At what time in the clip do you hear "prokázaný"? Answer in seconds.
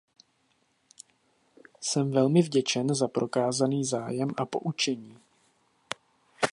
3.07-3.85